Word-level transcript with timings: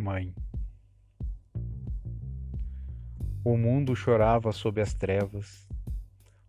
Mãe. 0.00 0.34
O 3.44 3.56
mundo 3.56 3.94
chorava 3.94 4.50
sob 4.50 4.80
as 4.80 4.94
trevas, 4.94 5.68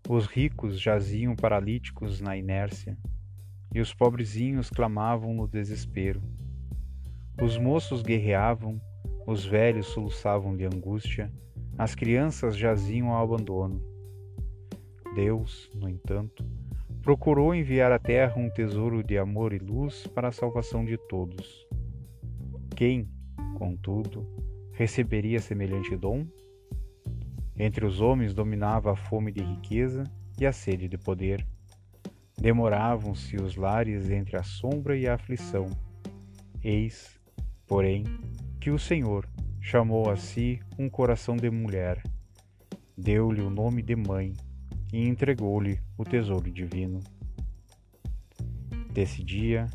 os 0.08 0.26
ricos 0.26 0.79
jaziam 0.79 1.36
paralíticos 1.36 2.22
na 2.22 2.37
inércia, 2.37 2.97
e 3.74 3.82
os 3.82 3.94
pobrezinhos 3.94 4.69
clamavam 4.69 5.33
no 5.33 5.47
desespero. 5.47 6.22
Os 7.42 7.58
moços 7.58 8.01
guerreavam, 8.01 8.82
os 9.28 9.46
velhos 9.46 9.88
soluçavam 9.88 10.56
de 10.56 10.65
angústia, 10.65 11.31
as 11.78 11.94
crianças 11.94 12.56
jaziam 12.56 13.10
ao 13.10 13.24
abandono. 13.24 13.83
Deus, 15.13 15.70
no 15.76 15.90
entanto, 15.90 16.45
procurou 17.02 17.54
enviar 17.54 17.91
à 17.91 17.99
terra 17.99 18.38
um 18.38 18.49
tesouro 18.49 19.04
de 19.04 19.18
amor 19.18 19.52
e 19.52 19.58
luz 19.58 20.08
para 20.08 20.30
a 20.30 20.32
salvação 20.32 20.86
de 20.86 20.98
todos. 21.10 21.68
Quem, 22.76 23.10
contudo, 23.52 24.28
receberia 24.73 25.40
semelhante 25.40 25.96
dom? 25.96 26.26
Entre 27.58 27.86
os 27.86 28.02
homens 28.02 28.34
dominava 28.34 28.94
a 28.94 28.96
fome 28.96 29.32
de 29.32 29.44
riqueza 29.44 30.04
e 30.40 30.46
a 30.46 30.52
sede 30.52 30.88
de 30.88 30.98
poder. 30.98 31.46
Demoravam-se 32.38 33.36
os 33.36 33.55
lares 33.55 34.10
entre 34.10 34.38
a 34.38 34.44
sombra 34.44 34.98
e 34.98 35.08
a 35.08 35.14
aflição. 35.14 35.68
Eis, 36.64 37.20
porém, 37.68 38.04
que 38.60 38.72
o 38.72 38.80
Senhor 38.80 39.27
chamou 39.60 40.10
a 40.10 40.16
si 40.16 40.60
um 40.80 40.90
coração 40.90 41.36
de 41.38 41.49
mulher, 41.52 42.02
deu-lhe 42.98 43.41
o 43.41 43.49
nome 43.49 43.84
de 43.84 43.96
mãe 43.96 44.34
e 44.91 45.08
entregou-lhe 45.08 45.80
o 45.98 46.04
tesouro 46.04 46.52
divino. 46.52 46.99
Desse 48.91 49.24
dia, 49.24 49.68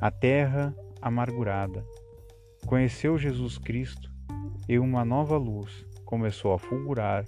a 0.00 0.10
terra 0.10 0.74
amargurada 1.00 1.84
conheceu 2.66 3.18
Jesus 3.18 3.58
Cristo 3.58 4.10
e 4.68 4.78
uma 4.78 5.04
nova 5.04 5.36
luz 5.36 5.84
começou 6.04 6.52
a 6.52 6.58
fulgurar, 6.58 7.24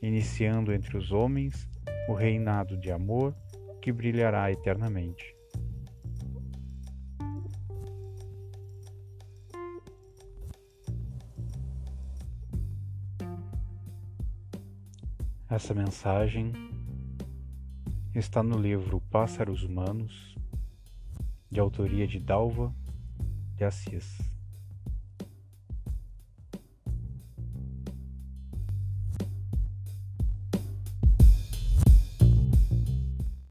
iniciando 0.00 0.72
entre 0.72 0.96
os 0.96 1.12
homens 1.12 1.68
o 2.08 2.14
reinado 2.14 2.76
de 2.76 2.90
amor 2.90 3.34
que 3.80 3.92
brilhará 3.92 4.50
eternamente. 4.50 5.34
Essa 15.48 15.72
mensagem 15.72 16.52
está 18.14 18.42
no 18.42 18.58
livro 18.58 19.00
Pássaros 19.10 19.62
Humanos, 19.62 20.34
de 21.50 21.60
autoria 21.60 22.06
de 22.06 22.18
Dalva 22.18 22.74
de 23.56 23.64
Assis. 23.64 24.35